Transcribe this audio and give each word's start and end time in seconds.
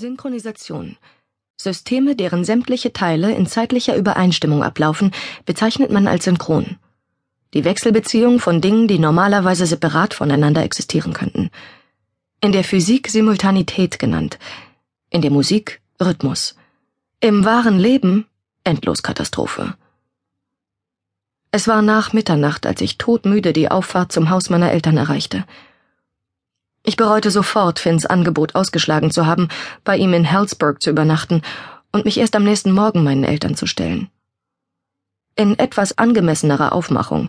Synchronisation. 0.00 0.96
Systeme, 1.60 2.16
deren 2.16 2.42
sämtliche 2.42 2.92
Teile 2.92 3.32
in 3.32 3.46
zeitlicher 3.46 3.94
Übereinstimmung 3.96 4.62
ablaufen, 4.62 5.12
bezeichnet 5.44 5.90
man 5.90 6.08
als 6.08 6.24
synchron. 6.24 6.78
Die 7.52 7.64
Wechselbeziehung 7.64 8.40
von 8.40 8.62
Dingen, 8.62 8.88
die 8.88 8.98
normalerweise 8.98 9.66
separat 9.66 10.14
voneinander 10.14 10.62
existieren 10.62 11.12
könnten. 11.12 11.50
In 12.40 12.52
der 12.52 12.64
Physik 12.64 13.08
Simultanität 13.08 13.98
genannt, 13.98 14.38
in 15.10 15.20
der 15.20 15.30
Musik 15.30 15.82
Rhythmus. 16.00 16.56
Im 17.20 17.44
wahren 17.44 17.78
Leben 17.78 18.24
Endloskatastrophe. 18.64 19.74
Es 21.50 21.68
war 21.68 21.82
nach 21.82 22.14
Mitternacht, 22.14 22.64
als 22.64 22.80
ich 22.80 22.96
todmüde 22.96 23.52
die 23.52 23.70
Auffahrt 23.70 24.12
zum 24.12 24.30
Haus 24.30 24.48
meiner 24.48 24.70
Eltern 24.70 24.96
erreichte. 24.96 25.44
Ich 26.82 26.96
bereute 26.96 27.30
sofort, 27.30 27.78
Finns 27.78 28.06
Angebot 28.06 28.54
ausgeschlagen 28.54 29.10
zu 29.10 29.26
haben, 29.26 29.48
bei 29.84 29.96
ihm 29.96 30.14
in 30.14 30.24
Hellsburg 30.24 30.82
zu 30.82 30.90
übernachten 30.90 31.42
und 31.92 32.04
mich 32.04 32.18
erst 32.18 32.34
am 32.36 32.44
nächsten 32.44 32.72
Morgen 32.72 33.04
meinen 33.04 33.24
Eltern 33.24 33.54
zu 33.54 33.66
stellen. 33.66 34.08
In 35.36 35.58
etwas 35.58 35.98
angemessenerer 35.98 36.72
Aufmachung. 36.72 37.28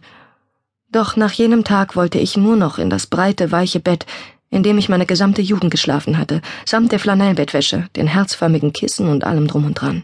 Doch 0.89 1.15
nach 1.15 1.31
jenem 1.31 1.63
Tag 1.63 1.95
wollte 1.95 2.19
ich 2.19 2.37
nur 2.37 2.55
noch 2.55 2.77
in 2.77 2.89
das 2.89 3.07
breite, 3.07 3.51
weiche 3.51 3.79
Bett, 3.79 4.05
in 4.49 4.63
dem 4.63 4.77
ich 4.77 4.89
meine 4.89 5.05
gesamte 5.05 5.41
Jugend 5.41 5.71
geschlafen 5.71 6.17
hatte, 6.17 6.41
samt 6.65 6.91
der 6.91 6.99
Flanellbettwäsche, 6.99 7.89
den 7.95 8.07
herzförmigen 8.07 8.73
Kissen 8.73 9.07
und 9.07 9.23
allem 9.23 9.47
drum 9.47 9.65
und 9.65 9.75
dran. 9.75 10.03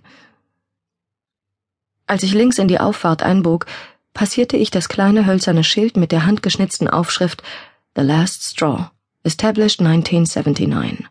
Als 2.05 2.23
ich 2.23 2.33
links 2.33 2.57
in 2.57 2.69
die 2.69 2.79
Auffahrt 2.79 3.21
einbog, 3.23 3.65
passierte 4.13 4.55
ich 4.55 4.71
das 4.71 4.87
kleine 4.87 5.25
hölzerne 5.25 5.65
Schild 5.65 5.97
mit 5.97 6.13
der 6.13 6.25
handgeschnitzten 6.25 6.87
Aufschrift 6.87 7.43
The 7.95 8.01
Last 8.01 8.43
Straw. 8.43 8.89
Established 9.23 9.81
1979. 9.81 11.05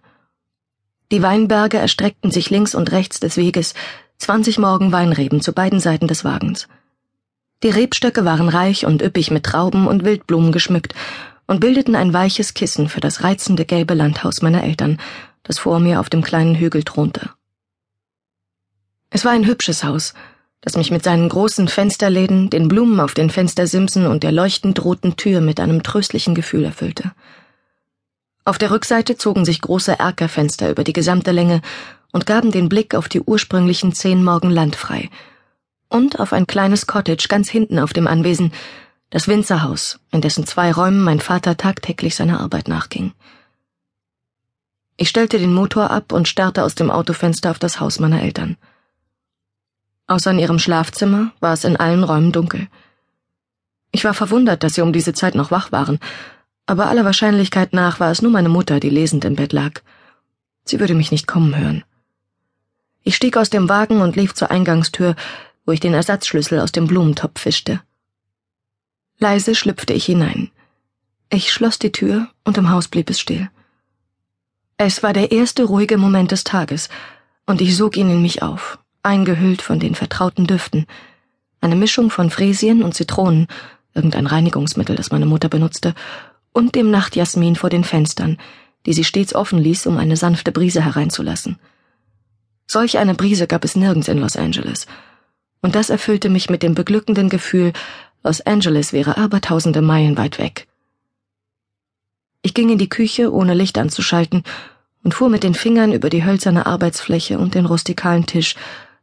Die 1.12 1.22
Weinberge 1.22 1.78
erstreckten 1.78 2.30
sich 2.30 2.50
links 2.50 2.74
und 2.74 2.92
rechts 2.92 3.20
des 3.20 3.36
Weges, 3.36 3.74
zwanzig 4.18 4.58
Morgen 4.58 4.92
Weinreben 4.92 5.40
zu 5.40 5.52
beiden 5.52 5.80
Seiten 5.80 6.08
des 6.08 6.24
Wagens. 6.24 6.68
Die 7.62 7.70
Rebstöcke 7.70 8.24
waren 8.24 8.48
reich 8.48 8.86
und 8.86 9.02
üppig 9.02 9.30
mit 9.30 9.44
Trauben 9.44 9.86
und 9.86 10.04
Wildblumen 10.04 10.52
geschmückt 10.52 10.94
und 11.46 11.60
bildeten 11.60 11.94
ein 11.94 12.12
weiches 12.12 12.54
Kissen 12.54 12.88
für 12.88 13.00
das 13.00 13.22
reizende 13.22 13.64
gelbe 13.64 13.94
Landhaus 13.94 14.42
meiner 14.42 14.62
Eltern, 14.62 14.98
das 15.42 15.58
vor 15.58 15.78
mir 15.78 16.00
auf 16.00 16.10
dem 16.10 16.22
kleinen 16.22 16.54
Hügel 16.54 16.84
thronte. 16.84 17.30
Es 19.10 19.24
war 19.24 19.32
ein 19.32 19.46
hübsches 19.46 19.84
Haus, 19.84 20.14
das 20.60 20.76
mich 20.76 20.90
mit 20.90 21.04
seinen 21.04 21.28
großen 21.28 21.68
Fensterläden, 21.68 22.50
den 22.50 22.68
Blumen 22.68 22.98
auf 22.98 23.14
den 23.14 23.30
Fenstersimsen 23.30 24.06
und 24.06 24.22
der 24.24 24.32
leuchtend 24.32 24.84
roten 24.84 25.16
Tür 25.16 25.40
mit 25.40 25.60
einem 25.60 25.82
tröstlichen 25.82 26.34
Gefühl 26.34 26.64
erfüllte. 26.64 27.12
Auf 28.46 28.58
der 28.58 28.70
Rückseite 28.70 29.16
zogen 29.16 29.44
sich 29.44 29.60
große 29.60 29.98
Erkerfenster 29.98 30.70
über 30.70 30.84
die 30.84 30.92
gesamte 30.92 31.32
Länge 31.32 31.62
und 32.12 32.26
gaben 32.26 32.52
den 32.52 32.68
Blick 32.68 32.94
auf 32.94 33.08
die 33.08 33.20
ursprünglichen 33.20 33.92
zehn 33.92 34.22
Morgen 34.22 34.50
Land 34.50 34.76
frei 34.76 35.10
und 35.88 36.20
auf 36.20 36.32
ein 36.32 36.46
kleines 36.46 36.86
Cottage 36.86 37.26
ganz 37.28 37.50
hinten 37.50 37.80
auf 37.80 37.92
dem 37.92 38.06
Anwesen, 38.06 38.52
das 39.10 39.26
Winzerhaus, 39.26 39.98
in 40.12 40.20
dessen 40.20 40.46
zwei 40.46 40.70
Räumen 40.70 41.02
mein 41.02 41.18
Vater 41.18 41.56
tagtäglich 41.56 42.14
seiner 42.14 42.40
Arbeit 42.40 42.68
nachging. 42.68 43.12
Ich 44.96 45.08
stellte 45.08 45.38
den 45.38 45.52
Motor 45.52 45.90
ab 45.90 46.12
und 46.12 46.28
starrte 46.28 46.62
aus 46.62 46.76
dem 46.76 46.90
Autofenster 46.90 47.50
auf 47.50 47.58
das 47.58 47.80
Haus 47.80 47.98
meiner 47.98 48.22
Eltern. 48.22 48.56
Außer 50.06 50.30
in 50.30 50.38
ihrem 50.38 50.60
Schlafzimmer 50.60 51.32
war 51.40 51.52
es 51.52 51.64
in 51.64 51.76
allen 51.76 52.04
Räumen 52.04 52.30
dunkel. 52.30 52.68
Ich 53.90 54.04
war 54.04 54.14
verwundert, 54.14 54.62
dass 54.62 54.74
sie 54.74 54.82
um 54.82 54.92
diese 54.92 55.14
Zeit 55.14 55.34
noch 55.34 55.50
wach 55.50 55.72
waren 55.72 55.98
aber 56.66 56.88
aller 56.88 57.04
Wahrscheinlichkeit 57.04 57.72
nach 57.72 58.00
war 58.00 58.10
es 58.10 58.22
nur 58.22 58.32
meine 58.32 58.48
Mutter, 58.48 58.80
die 58.80 58.90
lesend 58.90 59.24
im 59.24 59.36
Bett 59.36 59.52
lag. 59.52 59.80
Sie 60.64 60.80
würde 60.80 60.94
mich 60.94 61.12
nicht 61.12 61.26
kommen 61.26 61.56
hören. 61.56 61.84
Ich 63.04 63.14
stieg 63.14 63.36
aus 63.36 63.50
dem 63.50 63.68
Wagen 63.68 64.00
und 64.00 64.16
lief 64.16 64.34
zur 64.34 64.50
Eingangstür, 64.50 65.14
wo 65.64 65.72
ich 65.72 65.80
den 65.80 65.94
Ersatzschlüssel 65.94 66.60
aus 66.60 66.72
dem 66.72 66.88
Blumentopf 66.88 67.40
fischte. 67.40 67.80
Leise 69.18 69.54
schlüpfte 69.54 69.92
ich 69.92 70.04
hinein. 70.04 70.50
Ich 71.30 71.52
schloss 71.52 71.78
die 71.78 71.92
Tür 71.92 72.28
und 72.44 72.58
im 72.58 72.70
Haus 72.70 72.88
blieb 72.88 73.08
es 73.10 73.20
still. 73.20 73.48
Es 74.76 75.02
war 75.02 75.12
der 75.12 75.32
erste 75.32 75.64
ruhige 75.64 75.96
Moment 75.96 76.32
des 76.32 76.44
Tages, 76.44 76.88
und 77.46 77.60
ich 77.60 77.76
sog 77.76 77.96
ihn 77.96 78.10
in 78.10 78.20
mich 78.20 78.42
auf, 78.42 78.78
eingehüllt 79.02 79.62
von 79.62 79.78
den 79.78 79.94
vertrauten 79.94 80.46
Düften, 80.46 80.86
eine 81.60 81.76
Mischung 81.76 82.10
von 82.10 82.30
Fräsien 82.30 82.82
und 82.82 82.94
Zitronen, 82.94 83.46
irgendein 83.94 84.26
Reinigungsmittel, 84.26 84.96
das 84.96 85.10
meine 85.10 85.26
Mutter 85.26 85.48
benutzte, 85.48 85.94
und 86.56 86.74
dem 86.74 86.90
Nachtjasmin 86.90 87.54
vor 87.54 87.68
den 87.68 87.84
Fenstern, 87.84 88.38
die 88.86 88.94
sie 88.94 89.04
stets 89.04 89.34
offen 89.34 89.58
ließ, 89.58 89.86
um 89.86 89.98
eine 89.98 90.16
sanfte 90.16 90.52
Brise 90.52 90.82
hereinzulassen. 90.82 91.58
Solch 92.66 92.96
eine 92.96 93.14
Brise 93.14 93.46
gab 93.46 93.62
es 93.62 93.76
nirgends 93.76 94.08
in 94.08 94.16
Los 94.16 94.36
Angeles, 94.36 94.86
und 95.60 95.74
das 95.74 95.90
erfüllte 95.90 96.30
mich 96.30 96.48
mit 96.48 96.62
dem 96.62 96.74
beglückenden 96.74 97.28
Gefühl, 97.28 97.74
Los 98.24 98.40
Angeles 98.40 98.94
wäre 98.94 99.18
aber 99.18 99.42
tausende 99.42 99.82
Meilen 99.82 100.16
weit 100.16 100.38
weg. 100.38 100.66
Ich 102.40 102.54
ging 102.54 102.70
in 102.70 102.78
die 102.78 102.88
Küche, 102.88 103.34
ohne 103.34 103.52
Licht 103.52 103.76
anzuschalten, 103.76 104.42
und 105.04 105.12
fuhr 105.12 105.28
mit 105.28 105.42
den 105.42 105.54
Fingern 105.54 105.92
über 105.92 106.08
die 106.08 106.24
hölzerne 106.24 106.64
Arbeitsfläche 106.64 107.38
und 107.38 107.54
den 107.54 107.66
rustikalen 107.66 108.24
Tisch, 108.24 108.54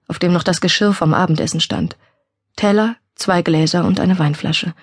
auf 0.07 0.17
dem 0.17 0.33
noch 0.33 0.43
das 0.43 0.59
Geschirr 0.59 0.93
vom 0.93 1.13
Abendessen 1.13 1.61
stand. 1.61 1.97
Teller, 2.55 2.95
zwei 3.13 3.43
Gläser 3.43 3.85
und 3.85 3.99
eine 3.99 4.17
Weinflasche. 4.17 4.73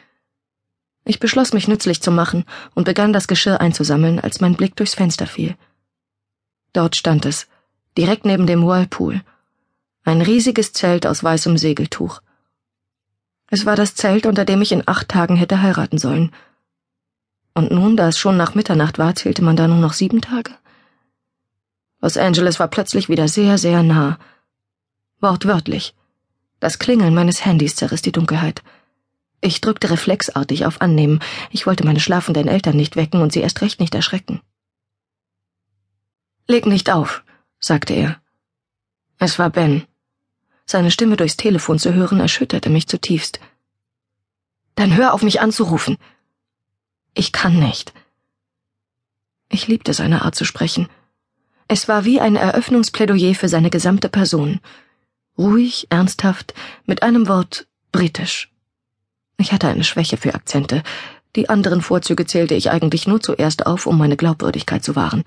Ich 1.10 1.18
beschloss, 1.18 1.52
mich 1.52 1.66
nützlich 1.66 2.00
zu 2.00 2.12
machen 2.12 2.44
und 2.76 2.84
begann 2.84 3.12
das 3.12 3.26
Geschirr 3.26 3.60
einzusammeln, 3.60 4.20
als 4.20 4.40
mein 4.40 4.54
Blick 4.54 4.76
durchs 4.76 4.94
Fenster 4.94 5.26
fiel. 5.26 5.56
Dort 6.72 6.94
stand 6.94 7.26
es, 7.26 7.48
direkt 7.98 8.24
neben 8.24 8.46
dem 8.46 8.64
Whirlpool. 8.64 9.20
Ein 10.04 10.22
riesiges 10.22 10.72
Zelt 10.72 11.08
aus 11.08 11.24
weißem 11.24 11.58
Segeltuch. 11.58 12.20
Es 13.48 13.66
war 13.66 13.74
das 13.74 13.96
Zelt, 13.96 14.24
unter 14.24 14.44
dem 14.44 14.62
ich 14.62 14.70
in 14.70 14.86
acht 14.86 15.08
Tagen 15.08 15.34
hätte 15.34 15.60
heiraten 15.60 15.98
sollen. 15.98 16.30
Und 17.54 17.72
nun, 17.72 17.96
da 17.96 18.06
es 18.06 18.16
schon 18.16 18.36
nach 18.36 18.54
Mitternacht 18.54 19.00
war, 19.00 19.16
zählte 19.16 19.42
man 19.42 19.56
da 19.56 19.66
nur 19.66 19.78
noch 19.78 19.94
sieben 19.94 20.20
Tage? 20.20 20.52
Los 22.00 22.16
Angeles 22.18 22.60
war 22.60 22.68
plötzlich 22.68 23.08
wieder 23.08 23.26
sehr, 23.26 23.58
sehr 23.58 23.82
nah. 23.82 24.16
Wortwörtlich. 25.18 25.92
Das 26.60 26.78
Klingeln 26.78 27.16
meines 27.16 27.44
Handys 27.44 27.74
zerriss 27.74 28.00
die 28.00 28.12
Dunkelheit. 28.12 28.62
Ich 29.40 29.60
drückte 29.60 29.90
reflexartig 29.90 30.66
auf 30.66 30.80
Annehmen. 30.80 31.20
Ich 31.50 31.66
wollte 31.66 31.84
meine 31.84 32.00
schlafenden 32.00 32.46
Eltern 32.46 32.76
nicht 32.76 32.96
wecken 32.96 33.22
und 33.22 33.32
sie 33.32 33.40
erst 33.40 33.62
recht 33.62 33.80
nicht 33.80 33.94
erschrecken. 33.94 34.40
Leg 36.46 36.66
nicht 36.66 36.90
auf, 36.90 37.24
sagte 37.58 37.94
er. 37.94 38.20
Es 39.18 39.38
war 39.38 39.50
Ben. 39.50 39.84
Seine 40.66 40.90
Stimme 40.90 41.16
durchs 41.16 41.36
Telefon 41.36 41.78
zu 41.78 41.94
hören 41.94 42.20
erschütterte 42.20 42.70
mich 42.70 42.86
zutiefst. 42.86 43.40
Dann 44.74 44.94
hör 44.96 45.14
auf 45.14 45.22
mich 45.22 45.40
anzurufen. 45.40 45.96
Ich 47.14 47.32
kann 47.32 47.58
nicht. 47.58 47.92
Ich 49.48 49.66
liebte 49.66 49.94
seine 49.94 50.22
Art 50.22 50.34
zu 50.34 50.44
sprechen. 50.44 50.88
Es 51.66 51.88
war 51.88 52.04
wie 52.04 52.20
ein 52.20 52.36
Eröffnungsplädoyer 52.36 53.34
für 53.34 53.48
seine 53.48 53.70
gesamte 53.70 54.08
Person. 54.08 54.60
Ruhig, 55.38 55.86
ernsthaft, 55.90 56.54
mit 56.84 57.02
einem 57.02 57.28
Wort 57.28 57.66
britisch. 57.92 58.50
Ich 59.40 59.52
hatte 59.52 59.68
eine 59.68 59.84
Schwäche 59.84 60.18
für 60.18 60.34
Akzente. 60.34 60.82
Die 61.34 61.48
anderen 61.48 61.80
Vorzüge 61.80 62.26
zählte 62.26 62.54
ich 62.54 62.70
eigentlich 62.70 63.08
nur 63.08 63.20
zuerst 63.20 63.64
auf, 63.66 63.86
um 63.86 63.96
meine 63.96 64.18
Glaubwürdigkeit 64.18 64.84
zu 64.84 64.96
wahren. 64.96 65.24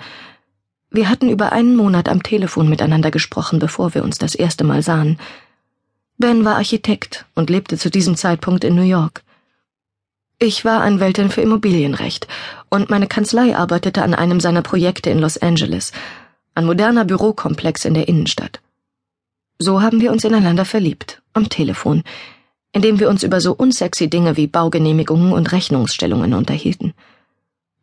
Wir 0.91 1.09
hatten 1.09 1.29
über 1.29 1.51
einen 1.51 1.75
Monat 1.75 2.07
am 2.07 2.21
Telefon 2.21 2.69
miteinander 2.69 3.09
gesprochen, 3.09 3.57
bevor 3.57 3.95
wir 3.95 4.03
uns 4.03 4.19
das 4.19 4.35
erste 4.35 4.63
Mal 4.63 4.83
sahen. 4.83 5.17
Ben 6.19 6.45
war 6.45 6.57
Architekt 6.57 7.25
und 7.33 7.49
lebte 7.49 7.79
zu 7.79 7.89
diesem 7.89 8.15
Zeitpunkt 8.15 8.63
in 8.63 8.75
New 8.75 8.83
York. 8.83 9.23
Ich 10.37 10.63
war 10.63 10.81
Anwältin 10.81 11.31
für 11.31 11.41
Immobilienrecht 11.41 12.27
und 12.69 12.91
meine 12.91 13.07
Kanzlei 13.07 13.57
arbeitete 13.57 14.03
an 14.03 14.13
einem 14.13 14.39
seiner 14.39 14.61
Projekte 14.61 15.09
in 15.09 15.17
Los 15.17 15.39
Angeles, 15.39 15.91
ein 16.53 16.65
moderner 16.65 17.05
Bürokomplex 17.05 17.85
in 17.85 17.95
der 17.95 18.07
Innenstadt. 18.07 18.61
So 19.57 19.81
haben 19.81 20.01
wir 20.01 20.11
uns 20.11 20.23
ineinander 20.23 20.65
verliebt, 20.65 21.23
am 21.33 21.49
Telefon, 21.49 22.03
indem 22.73 22.99
wir 22.99 23.09
uns 23.09 23.23
über 23.23 23.39
so 23.39 23.53
unsexy 23.53 24.09
Dinge 24.09 24.35
wie 24.35 24.47
Baugenehmigungen 24.47 25.31
und 25.31 25.51
Rechnungsstellungen 25.51 26.33
unterhielten. 26.33 26.93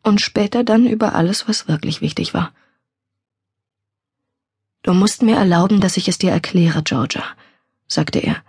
Und 0.03 0.21
später 0.21 0.63
dann 0.63 0.85
über 0.85 1.15
alles, 1.15 1.47
was 1.47 1.67
wirklich 1.67 2.01
wichtig 2.01 2.33
war. 2.33 2.51
Du 4.83 4.93
musst 4.93 5.21
mir 5.21 5.37
erlauben, 5.37 5.79
dass 5.79 5.97
ich 5.97 6.07
es 6.07 6.17
dir 6.17 6.31
erkläre, 6.31 6.83
Georgia, 6.83 7.23
sagte 7.87 8.19
er. 8.19 8.43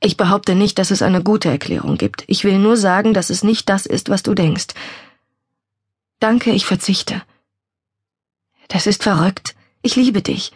Ich 0.00 0.16
behaupte 0.16 0.54
nicht, 0.54 0.78
dass 0.78 0.90
es 0.90 1.02
eine 1.02 1.22
gute 1.22 1.48
Erklärung 1.48 1.96
gibt. 1.96 2.24
Ich 2.26 2.44
will 2.44 2.58
nur 2.58 2.76
sagen, 2.76 3.14
dass 3.14 3.30
es 3.30 3.42
nicht 3.42 3.68
das 3.68 3.86
ist, 3.86 4.08
was 4.10 4.22
du 4.22 4.34
denkst. 4.34 4.68
Danke, 6.18 6.50
ich 6.50 6.66
verzichte. 6.66 7.22
Das 8.68 8.86
ist 8.86 9.02
verrückt. 9.02 9.54
Ich 9.82 9.96
liebe 9.96 10.22
dich. 10.22 10.52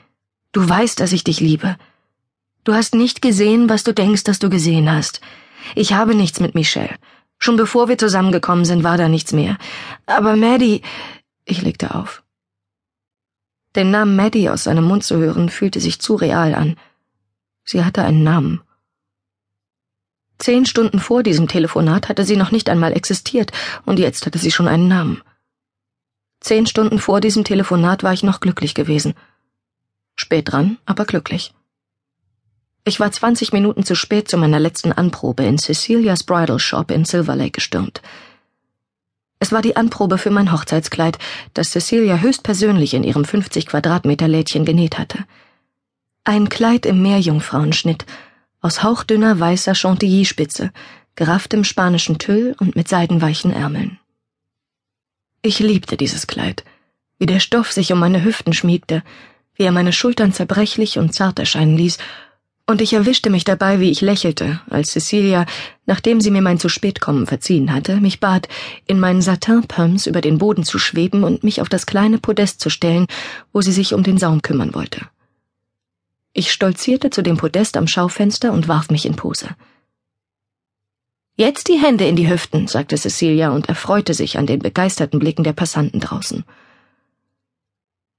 Du 0.53 0.69
weißt, 0.69 1.01
dass 1.01 1.13
ich 1.13 1.25
dich 1.25 1.41
liebe. 1.41 1.77
Du 2.67 2.75
hast 2.75 2.97
nicht 2.97 3.23
gesehen, 3.23 3.69
was 3.69 3.85
du 3.85 3.95
denkst, 3.95 4.25
dass 4.25 4.41
du 4.41 4.51
gesehen 4.51 4.91
hast. 4.91 5.21
Ich 5.77 5.93
habe 5.93 6.17
nichts 6.17 6.41
mit 6.41 6.57
Michelle. 6.57 6.97
Schon 7.39 7.57
bevor 7.57 7.89
wir 7.89 7.97
zusammengekommen 7.97 8.65
sind, 8.65 8.83
war 8.83 8.97
da 8.99 9.09
nichts 9.09 9.33
mehr. 9.33 9.57
Aber 10.07 10.35
Maddie. 10.35 10.83
Ich 11.45 11.63
legte 11.63 11.95
auf. 11.95 12.25
Den 13.77 13.93
Namen 13.93 14.17
Maddie 14.17 14.51
aus 14.51 14.65
seinem 14.65 14.83
Mund 14.83 15.05
zu 15.05 15.17
hören, 15.17 15.49
fühlte 15.49 15.79
sich 15.79 16.01
zu 16.01 16.17
real 16.17 16.57
an. 16.57 16.77
Sie 17.63 17.85
hatte 17.85 18.03
einen 18.03 18.25
Namen. 18.25 18.63
Zehn 20.39 20.67
Stunden 20.67 20.99
vor 20.99 21.23
diesem 21.23 21.47
Telefonat 21.47 22.09
hatte 22.09 22.25
sie 22.25 22.37
noch 22.37 22.51
nicht 22.51 22.69
einmal 22.69 22.95
existiert, 22.95 23.53
und 23.85 24.01
jetzt 24.01 24.27
hatte 24.27 24.39
sie 24.39 24.51
schon 24.51 24.67
einen 24.67 24.89
Namen. 24.89 25.23
Zehn 26.41 26.67
Stunden 26.67 26.99
vor 26.99 27.21
diesem 27.21 27.45
Telefonat 27.45 28.03
war 28.03 28.13
ich 28.13 28.25
noch 28.25 28.41
glücklich 28.41 28.75
gewesen. 28.75 29.15
Spät 30.17 30.51
dran, 30.51 30.79
aber 30.85 31.05
glücklich. 31.05 31.55
Ich 32.89 33.01
war 33.01 33.11
zwanzig 33.11 33.53
Minuten 33.53 33.85
zu 33.85 33.97
spät 33.97 34.31
zu 34.31 34.39
meiner 34.39 34.61
letzten 34.61 34.93
Anprobe 34.93 35.45
in 35.45 35.59
Cecilias 35.59 36.23
Bridal 36.23 36.61
Shop 36.61 36.93
in 36.93 37.05
Silver 37.05 37.35
Lake 37.35 37.51
gestürmt. 37.51 38.01
Es 39.41 39.51
war 39.51 39.61
die 39.61 39.75
Anprobe 39.75 40.19
für 40.19 40.31
mein 40.31 40.53
Hochzeitskleid, 40.53 41.19
das 41.53 41.73
Cecilia 41.73 42.19
höchstpersönlich 42.19 42.95
in 42.95 43.03
ihrem 43.03 43.25
50 43.25 43.67
Quadratmeter 43.67 44.29
Lädchen 44.29 44.65
genäht 44.65 44.99
hatte. 44.99 45.25
Ein 46.23 46.49
Kleid 46.49 46.87
im 46.87 47.03
Meerjungfrauenschnitt, 47.03 48.07
aus 48.61 48.85
hauchdünner 48.85 49.41
weißer 49.41 49.75
Chantilly-Spitze, 49.75 50.71
gerafftem 51.17 51.65
spanischen 51.65 52.19
Tüll 52.19 52.55
und 52.61 52.77
mit 52.77 52.87
seidenweichen 52.87 53.53
Ärmeln. 53.53 53.99
Ich 55.43 55.59
liebte 55.59 55.97
dieses 55.97 56.29
Kleid, 56.29 56.63
wie 57.19 57.27
der 57.27 57.41
Stoff 57.41 57.73
sich 57.73 57.93
um 57.93 57.99
meine 57.99 58.23
Hüften 58.23 58.53
schmiegte, 58.53 59.03
wie 59.57 59.65
er 59.65 59.73
meine 59.73 59.93
Schultern 59.93 60.33
zerbrechlich 60.33 60.99
und 60.99 61.15
zart 61.15 61.41
erscheinen 61.41 61.77
ließ 61.77 61.99
und 62.67 62.81
ich 62.81 62.93
erwischte 62.93 63.31
mich 63.31 63.45
dabei, 63.45 63.81
wie 63.81 63.91
ich 63.91 64.01
lächelte, 64.01 64.61
als 64.69 64.91
Cecilia, 64.91 65.47
nachdem 65.87 66.21
sie 66.21 66.33
mir 66.33 66.43
mein 66.43 66.59
zu 66.59 66.69
spät 66.69 67.01
kommen 67.01 67.27
verziehen 67.27 67.73
hatte, 67.73 68.01
mich 68.01 68.19
bat, 68.19 68.49
in 68.87 68.99
meinen 68.99 69.23
Satinpumps 69.23 70.07
über 70.07 70.21
den 70.21 70.39
Boden 70.39 70.65
zu 70.65 70.79
schweben 70.79 71.23
und 71.23 71.45
mich 71.45 71.61
auf 71.61 71.69
das 71.69 71.87
kleine 71.87 72.19
Podest 72.19 72.61
zu 72.61 72.69
stellen, 72.69 73.07
wo 73.53 73.61
sie 73.61 73.73
sich 73.73 73.95
um 73.95 74.03
den 74.03 74.19
Saum 74.19 74.43
kümmern 74.43 74.75
wollte. 74.75 75.07
Ich 76.33 76.53
stolzierte 76.53 77.11
zu 77.11 77.23
dem 77.23 77.37
Podest 77.37 77.77
am 77.77 77.87
Schaufenster 77.87 78.53
und 78.53 78.69
warf 78.69 78.91
mich 78.91 79.07
in 79.07 79.15
Pose. 79.15 79.49
Jetzt 81.37 81.69
die 81.69 81.79
Hände 81.81 82.07
in 82.07 82.17
die 82.17 82.29
Hüften, 82.29 82.67
sagte 82.67 82.97
Cecilia 82.97 83.51
und 83.51 83.69
erfreute 83.69 84.13
sich 84.13 84.39
an 84.39 84.47
den 84.47 84.59
begeisterten 84.59 85.19
Blicken 85.19 85.45
der 85.45 85.53
Passanten 85.53 86.01
draußen. 86.01 86.45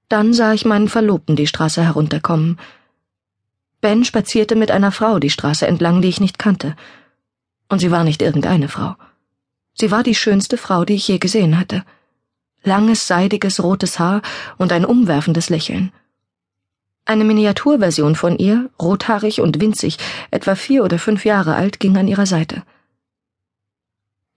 Dann 0.08 0.34
sah 0.34 0.54
ich 0.54 0.64
meinen 0.64 0.88
Verlobten 0.88 1.36
die 1.36 1.48
Straße 1.48 1.84
herunterkommen, 1.84 2.58
Ben 3.82 4.04
spazierte 4.04 4.56
mit 4.56 4.72
einer 4.72 4.92
Frau 4.92 5.20
die 5.20 5.30
Straße 5.30 5.68
entlang, 5.68 6.02
die 6.02 6.10
ich 6.10 6.20
nicht 6.20 6.40
kannte. 6.40 6.76
Und 7.70 7.80
sie 7.80 7.92
war 7.92 8.04
nicht 8.04 8.22
irgendeine 8.22 8.70
Frau. 8.70 8.96
Sie 9.74 9.92
war 9.92 10.04
die 10.04 10.16
schönste 10.16 10.58
Frau, 10.58 10.86
die 10.86 10.96
ich 10.96 11.08
je 11.08 11.20
gesehen 11.20 11.60
hatte. 11.60 11.84
Langes, 12.64 13.08
seidiges, 13.08 13.62
rotes 13.62 14.00
Haar 14.00 14.22
und 14.58 14.72
ein 14.72 14.86
umwerfendes 14.86 15.50
Lächeln. 15.50 15.92
Eine 17.06 17.24
Miniaturversion 17.24 18.16
von 18.16 18.38
ihr, 18.38 18.70
rothaarig 18.82 19.40
und 19.40 19.62
winzig, 19.62 19.98
etwa 20.32 20.56
vier 20.56 20.84
oder 20.84 21.00
fünf 21.00 21.24
Jahre 21.24 21.56
alt, 21.56 21.80
ging 21.80 21.96
an 21.98 22.08
ihrer 22.08 22.26
Seite. 22.26 22.64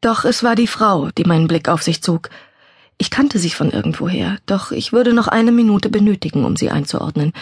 Doch 0.00 0.24
es 0.24 0.44
war 0.44 0.54
die 0.54 0.68
Frau, 0.68 1.10
die 1.10 1.24
meinen 1.24 1.48
Blick 1.48 1.68
auf 1.68 1.82
sich 1.82 2.02
zog. 2.02 2.30
Ich 2.96 3.10
kannte 3.10 3.38
sie 3.38 3.50
von 3.50 3.70
irgendwoher, 3.70 4.38
doch 4.46 4.70
ich 4.70 4.92
würde 4.92 5.12
noch 5.14 5.26
eine 5.26 5.52
Minute 5.52 5.88
benötigen, 5.88 6.44
um 6.44 6.56
sie 6.56 6.70
einzuordnen. 6.70 7.32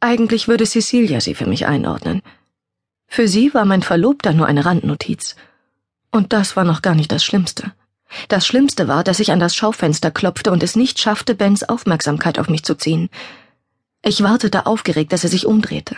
Eigentlich 0.00 0.46
würde 0.46 0.66
Cecilia 0.66 1.20
sie 1.20 1.34
für 1.34 1.46
mich 1.46 1.66
einordnen. 1.66 2.22
Für 3.06 3.28
sie 3.28 3.54
war 3.54 3.64
mein 3.64 3.82
Verlobter 3.82 4.32
nur 4.32 4.46
eine 4.46 4.64
Randnotiz. 4.64 5.36
Und 6.10 6.32
das 6.32 6.56
war 6.56 6.64
noch 6.64 6.82
gar 6.82 6.94
nicht 6.94 7.12
das 7.12 7.24
Schlimmste. 7.24 7.72
Das 8.28 8.46
Schlimmste 8.46 8.88
war, 8.88 9.04
dass 9.04 9.20
ich 9.20 9.32
an 9.32 9.40
das 9.40 9.56
Schaufenster 9.56 10.10
klopfte 10.10 10.52
und 10.52 10.62
es 10.62 10.76
nicht 10.76 10.98
schaffte, 10.98 11.34
Bens 11.34 11.62
Aufmerksamkeit 11.62 12.38
auf 12.38 12.48
mich 12.48 12.62
zu 12.62 12.76
ziehen. 12.76 13.08
Ich 14.02 14.22
wartete 14.22 14.66
aufgeregt, 14.66 15.12
dass 15.12 15.24
er 15.24 15.30
sich 15.30 15.46
umdrehte. 15.46 15.96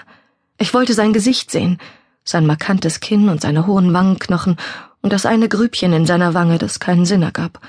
Ich 0.58 0.74
wollte 0.74 0.94
sein 0.94 1.12
Gesicht 1.12 1.50
sehen, 1.50 1.78
sein 2.24 2.46
markantes 2.46 3.00
Kinn 3.00 3.28
und 3.28 3.40
seine 3.40 3.66
hohen 3.66 3.92
Wangenknochen 3.92 4.56
und 5.02 5.12
das 5.12 5.26
eine 5.26 5.48
Grübchen 5.48 5.92
in 5.92 6.06
seiner 6.06 6.34
Wange, 6.34 6.58
das 6.58 6.80
keinen 6.80 7.04
Sinn 7.04 7.22
ergab. 7.22 7.60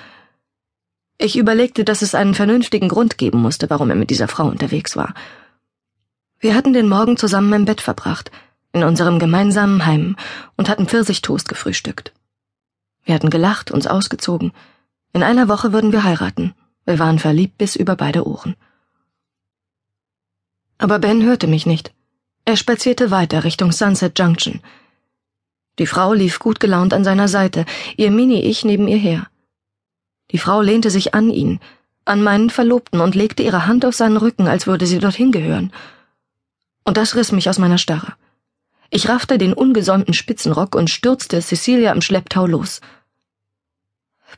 Ich 1.18 1.38
überlegte, 1.38 1.84
dass 1.84 2.02
es 2.02 2.16
einen 2.16 2.34
vernünftigen 2.34 2.88
Grund 2.88 3.18
geben 3.18 3.42
musste, 3.42 3.70
warum 3.70 3.90
er 3.90 3.96
mit 3.96 4.10
dieser 4.10 4.30
Frau 4.30 4.46
unterwegs 4.46 4.96
war, 4.96 5.14
wir 6.40 6.56
hatten 6.56 6.72
den 6.72 6.88
Morgen 6.88 7.18
zusammen 7.18 7.52
im 7.52 7.66
Bett 7.66 7.82
verbracht, 7.82 8.32
in 8.72 8.84
unserem 8.84 9.20
gemeinsamen 9.20 9.86
Heim, 9.86 10.16
und 10.56 10.70
hatten 10.70 10.88
Pfirsichtoast 10.88 11.50
gefrühstückt. 11.50 12.14
Wir 13.04 13.14
hatten 13.16 13.30
gelacht, 13.30 13.72
uns 13.72 13.88
ausgezogen. 13.88 14.54
In 15.12 15.22
einer 15.22 15.50
Woche 15.50 15.74
würden 15.74 15.92
wir 15.92 16.04
heiraten. 16.04 16.54
Wir 16.86 16.98
waren 16.98 17.20
verliebt 17.20 17.58
bis 17.58 17.76
über 17.76 17.96
beide 17.98 18.26
Ohren. 18.26 18.56
Aber 20.78 21.00
Ben 21.00 21.24
hörte 21.24 21.48
mich 21.48 21.66
nicht. 21.66 21.94
Er 22.46 22.56
spazierte 22.56 23.12
weiter 23.12 23.44
Richtung 23.44 23.74
Sunset 23.74 24.18
Junction. 24.18 24.62
Die 25.78 25.88
Frau 25.88 26.14
lief 26.14 26.40
gut 26.40 26.62
gelaunt 26.62 26.94
an 26.94 27.04
seiner 27.04 27.28
Seite, 27.28 27.66
ihr 27.98 28.12
Mini-Ich 28.12 28.64
neben 28.64 28.88
ihr 28.88 28.98
her. 28.98 29.28
Die 30.32 30.38
Frau 30.38 30.62
lehnte 30.62 30.90
sich 30.90 31.14
an 31.14 31.32
ihn, 31.32 31.60
an 32.06 32.24
meinen 32.24 32.50
Verlobten 32.50 33.02
und 33.02 33.16
legte 33.16 33.44
ihre 33.44 33.68
Hand 33.68 33.86
auf 33.86 33.96
seinen 33.96 34.18
Rücken, 34.18 34.48
als 34.48 34.68
würde 34.68 34.86
sie 34.86 35.00
dorthin 35.00 35.32
gehören 35.32 35.74
und 36.84 36.98
das 36.98 37.16
riss 37.16 37.32
mich 37.32 37.50
aus 37.50 37.60
meiner 37.60 37.78
Starre. 37.78 38.14
Ich 38.90 39.08
raffte 39.08 39.38
den 39.38 39.54
ungesäumten 39.54 40.14
Spitzenrock 40.14 40.76
und 40.76 40.90
stürzte 40.90 41.42
Cecilia 41.42 41.92
im 41.92 42.02
Schlepptau 42.02 42.48
los. 42.48 42.82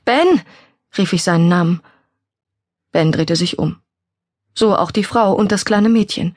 Ben! 0.06 0.42
rief 0.98 1.14
ich 1.14 1.24
seinen 1.24 1.48
Namen. 1.48 1.82
Ben 2.92 3.12
drehte 3.12 3.36
sich 3.36 3.58
um. 3.60 3.78
So 4.54 4.76
auch 4.76 4.92
die 4.92 5.06
Frau 5.06 5.34
und 5.34 5.52
das 5.52 5.64
kleine 5.64 5.88
Mädchen. 5.88 6.36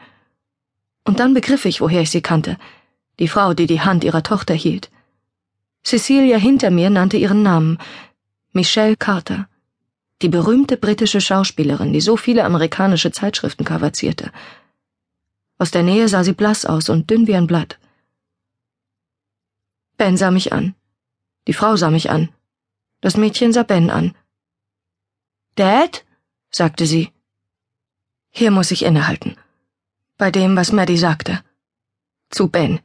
Und 1.04 1.18
dann 1.18 1.34
begriff 1.34 1.64
ich, 1.64 1.80
woher 1.80 2.02
ich 2.02 2.10
sie 2.10 2.22
kannte. 2.22 2.56
Die 3.18 3.28
Frau, 3.28 3.54
die 3.54 3.66
die 3.66 3.80
Hand 3.80 4.04
ihrer 4.04 4.22
Tochter 4.22 4.54
hielt. 4.54 4.90
Cecilia 5.84 6.36
hinter 6.36 6.70
mir 6.70 6.90
nannte 6.90 7.16
ihren 7.16 7.42
Namen. 7.42 7.78
Michelle 8.52 8.96
Carter. 8.96 9.48
Die 10.22 10.28
berühmte 10.28 10.76
britische 10.76 11.20
Schauspielerin, 11.20 11.92
die 11.92 12.00
so 12.00 12.16
viele 12.16 12.44
amerikanische 12.44 13.10
Zeitschriften 13.10 13.64
kavazierte. 13.64 14.30
Aus 15.58 15.70
der 15.70 15.82
Nähe 15.82 16.08
sah 16.08 16.24
sie 16.24 16.32
blass 16.32 16.64
aus 16.64 16.88
und 16.88 17.10
dünn 17.10 17.26
wie 17.26 17.36
ein 17.36 17.46
Blatt. 17.46 17.78
Ben 19.96 20.16
sah 20.16 20.30
mich 20.30 20.52
an. 20.52 20.74
Die 21.46 21.52
Frau 21.52 21.76
sah 21.76 21.90
mich 21.90 22.10
an. 22.10 22.30
Das 23.00 23.16
Mädchen 23.16 23.52
sah 23.52 23.62
Ben 23.62 23.90
an. 23.90 24.14
Dad? 25.54 26.04
sagte 26.50 26.86
sie. 26.86 27.10
Hier 28.30 28.50
muss 28.50 28.70
ich 28.70 28.84
innehalten. 28.84 29.36
Bei 30.16 30.30
dem, 30.30 30.56
was 30.56 30.72
Maddie 30.72 30.98
sagte. 30.98 31.42
Zu 32.30 32.48
Ben. 32.48 32.80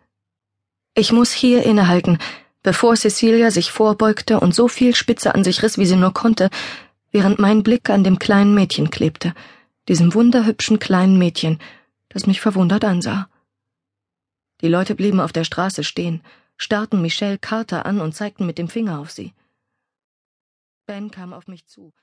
Ich 0.93 1.11
muss 1.11 1.31
hier 1.31 1.63
innehalten, 1.63 2.19
bevor 2.61 2.95
Cecilia 2.95 3.49
sich 3.49 3.71
vorbeugte 3.71 4.39
und 4.39 4.53
so 4.53 4.67
viel 4.67 4.93
Spitze 4.95 5.33
an 5.33 5.43
sich 5.43 5.63
riss, 5.63 5.77
wie 5.77 5.85
sie 5.85 5.95
nur 5.95 6.13
konnte, 6.13 6.49
während 7.11 7.39
mein 7.39 7.63
Blick 7.63 7.89
an 7.89 8.03
dem 8.03 8.19
kleinen 8.19 8.53
Mädchen 8.53 8.91
klebte, 8.91 9.33
diesem 9.87 10.13
wunderhübschen 10.13 10.77
kleinen 10.77 11.17
Mädchen, 11.17 11.59
das 12.09 12.27
mich 12.27 12.41
verwundert 12.41 12.83
ansah. 12.83 13.29
Die 14.61 14.67
Leute 14.67 14.95
blieben 14.95 15.21
auf 15.21 15.31
der 15.31 15.45
Straße 15.45 15.83
stehen, 15.83 16.21
starrten 16.57 17.01
Michelle 17.01 17.37
Carter 17.37 17.85
an 17.85 18.01
und 18.01 18.13
zeigten 18.13 18.45
mit 18.45 18.57
dem 18.57 18.67
Finger 18.67 18.99
auf 18.99 19.11
sie. 19.11 19.33
Ben 20.85 21.11
kam 21.11 21.33
auf 21.33 21.47
mich 21.47 21.65
zu. 21.67 21.93